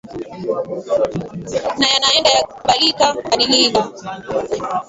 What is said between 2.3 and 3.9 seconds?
yakubadilika badilika